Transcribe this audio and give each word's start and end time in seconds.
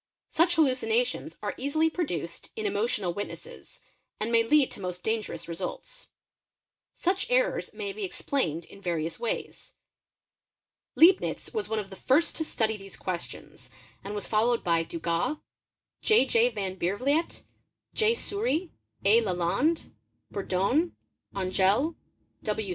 Such 0.29 0.55
hallucinations 0.55 1.37
are 1.43 1.53
easily 1.57 1.87
oduced 1.91 2.49
in 2.55 2.65
emotional 2.65 3.13
witnesses 3.13 3.81
and 4.19 4.31
may 4.31 4.41
lead 4.41 4.71
to 4.71 4.79
most 4.81 5.03
dangerous 5.03 5.45
sults. 5.45 6.07
Such 6.91 7.29
errors 7.29 7.69
(Paramnésie) 7.69 7.77
may 7.77 7.93
be 7.93 8.03
explained 8.03 8.65
in 8.65 8.81
various 8.81 9.19
ways. 9.19 9.73
Leibnitz 10.97 11.19
Pe, 11.19 11.19
pe 11.19 11.19
eiones 11.19 11.19
Insensibles) 11.19 11.53
was 11.53 11.69
one 11.69 11.77
of 11.77 11.89
the 11.91 11.95
first 11.95 12.35
to 12.37 12.43
study 12.43 12.77
these 12.77 12.97
questions_ 12.97 13.69
was 14.15 14.27
followed 14.27 14.63
by 14.63 14.83
Dugas, 14.83 15.37
J. 16.01 16.25
J. 16.25 16.49
Van 16.49 16.77
Biervliet, 16.77 17.43
J. 17.93 18.13
Soury, 18.13 18.71
A. 19.05 19.21
Lalande, 19.21 19.93
u 20.35 20.43
pion 20.43 20.95
Anjel, 21.35 21.93
W. 22.41 22.69